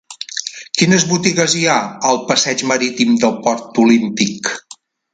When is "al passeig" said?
2.13-2.65